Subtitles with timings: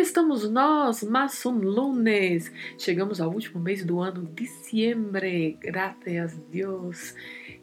[0.00, 2.52] Estamos nós, mais um lunes.
[2.78, 7.14] Chegamos ao último mês do ano, diciembre, graças a Deus.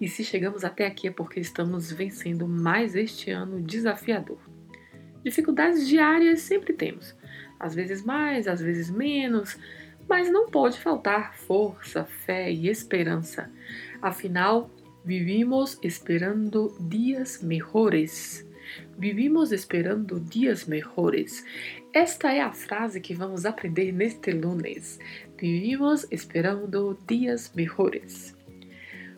[0.01, 4.37] E se chegamos até aqui é porque estamos vencendo mais este ano desafiador.
[5.23, 7.15] Dificuldades diárias sempre temos,
[7.57, 9.57] às vezes mais, às vezes menos,
[10.07, 13.49] mas não pode faltar força, fé e esperança.
[14.01, 14.69] Afinal,
[15.05, 18.45] vivimos esperando dias melhores.
[18.97, 21.45] Vivimos esperando dias melhores.
[21.93, 24.99] Esta é a frase que vamos aprender neste lunes.
[25.37, 28.35] Vivimos esperando dias melhores.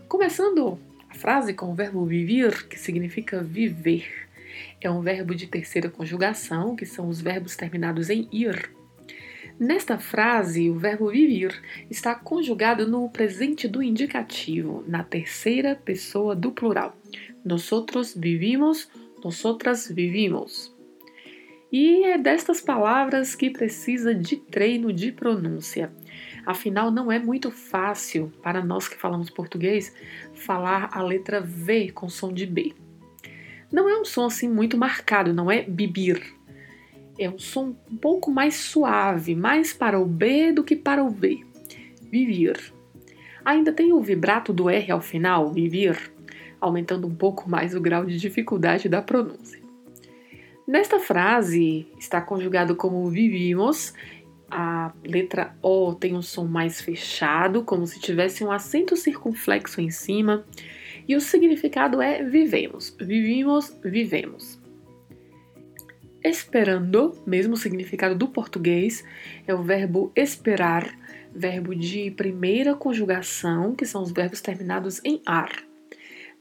[0.08, 4.28] Começando a frase com o verbo vivir, que significa viver.
[4.80, 8.72] É um verbo de terceira conjugação, que são os verbos terminados em ir.
[9.59, 11.59] Nesta frase, o verbo vivir
[11.90, 16.95] está conjugado no presente do indicativo, na terceira pessoa do plural.
[17.44, 17.68] Nós
[18.16, 18.88] vivimos,
[19.28, 20.73] nós outras vivimos.
[21.70, 25.92] E é destas palavras que precisa de treino de pronúncia.
[26.45, 29.94] Afinal, não é muito fácil para nós que falamos português
[30.34, 32.73] falar a letra V com som de B.
[33.69, 36.23] Não é um som assim muito marcado, não é bibir.
[37.19, 41.09] É um som um pouco mais suave, mais para o B do que para o
[41.09, 41.44] V.
[42.09, 42.73] Vivir.
[43.44, 46.14] Ainda tem o vibrato do R ao final, vivir,
[46.59, 49.59] aumentando um pouco mais o grau de dificuldade da pronúncia.
[50.67, 53.94] Nesta frase está conjugado como vivimos.
[54.50, 59.90] A letra O tem um som mais fechado, como se tivesse um acento circunflexo em
[59.90, 60.45] cima.
[61.07, 64.59] E o significado é vivemos, vivimos, vivemos.
[66.22, 69.06] Esperando, mesmo significado do português,
[69.47, 70.94] é o verbo esperar,
[71.34, 75.66] verbo de primeira conjugação, que são os verbos terminados em ar.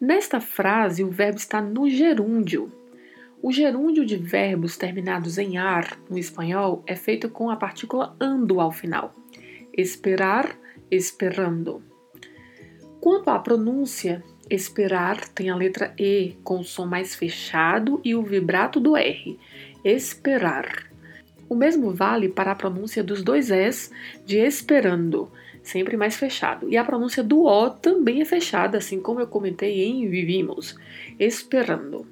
[0.01, 2.71] Nesta frase, o verbo está no gerúndio.
[3.43, 8.61] O gerúndio de verbos terminados em ar no espanhol é feito com a partícula ando
[8.61, 9.15] ao final.
[9.73, 10.55] Esperar,
[10.91, 11.83] esperando.
[13.01, 18.23] Quanto à pronúncia, esperar tem a letra E com o som mais fechado e o
[18.23, 19.39] vibrato do R.
[19.83, 20.91] Esperar.
[21.49, 23.91] O mesmo vale para a pronúncia dos dois S
[24.27, 25.31] de esperando,
[25.66, 26.69] sempre mais fechado.
[26.69, 30.77] E a pronúncia do O também é fechada, assim como eu comentei em vivimos,
[31.19, 32.06] esperando.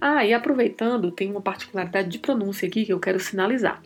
[0.00, 3.82] Ah, e aproveitando, tem uma particularidade de pronúncia aqui que eu quero sinalizar.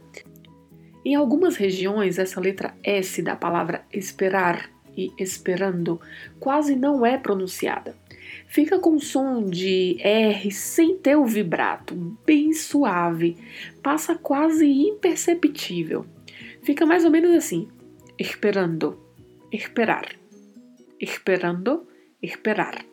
[1.04, 6.00] Em algumas regiões, essa letra S da palavra esperar e esperando
[6.38, 7.96] quase não é pronunciada.
[8.46, 13.36] Fica com som de R sem ter o vibrato, bem suave,
[13.82, 16.06] passa quase imperceptível.
[16.62, 17.68] Fica mais ou menos assim:
[18.18, 18.98] esperando,
[19.50, 20.16] esperar,
[21.00, 21.86] esperando,
[22.22, 22.84] esperar.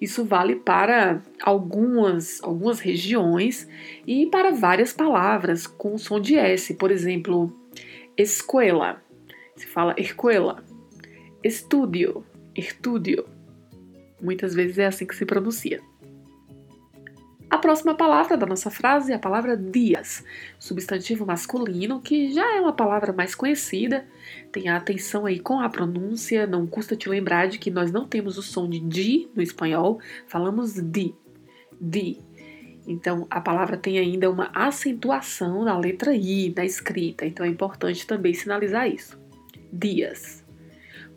[0.00, 3.68] Isso vale para algumas, algumas regiões
[4.06, 6.74] e para várias palavras com som de S.
[6.74, 7.52] Por exemplo,
[8.16, 9.02] escuela.
[9.56, 10.62] Se fala escuela.
[11.42, 12.24] Estúdio,
[12.54, 13.26] estúdio.
[14.20, 15.80] Muitas vezes é assim que se pronuncia.
[17.50, 20.22] A próxima palavra da nossa frase é a palavra dias,
[20.58, 24.06] substantivo masculino, que já é uma palavra mais conhecida.
[24.52, 28.36] Tenha atenção aí com a pronúncia, não custa te lembrar de que nós não temos
[28.36, 31.14] o som de di no espanhol, falamos di,
[31.80, 32.20] di.
[32.86, 38.06] Então a palavra tem ainda uma acentuação na letra i na escrita, então é importante
[38.06, 39.18] também sinalizar isso.
[39.72, 40.47] Dias.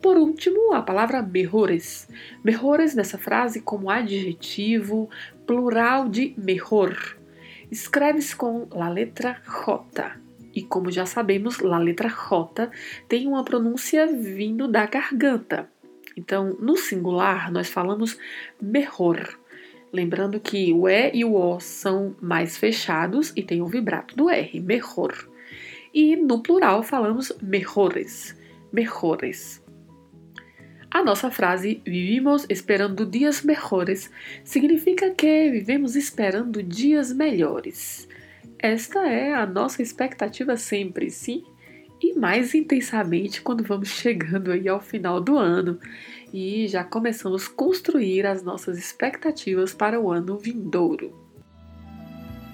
[0.02, 2.08] Por último, a palavra mejores.
[2.44, 5.10] Mejores nessa frase como adjetivo,
[5.46, 7.18] plural de mejor.
[7.70, 10.18] Escreve-se com a letra J.
[10.54, 12.70] E como já sabemos, a letra J
[13.08, 15.70] tem uma pronúncia vindo da garganta.
[16.18, 18.18] Então, no singular, nós falamos
[18.60, 19.40] mejor.
[19.94, 24.30] Lembrando que o E e o O são mais fechados e tem o vibrato do
[24.30, 25.30] R, mejor.
[25.94, 28.36] E no plural falamos mejores,
[28.72, 29.61] mejores.
[30.94, 34.12] A nossa frase vivimos esperando dias melhores
[34.44, 38.10] significa que vivemos esperando dias melhores.
[38.60, 41.46] Esta é a nossa expectativa sempre, sim,
[42.02, 45.80] e mais intensamente quando vamos chegando aí ao final do ano.
[46.34, 51.31] e já começamos a construir as nossas expectativas para o ano vindouro.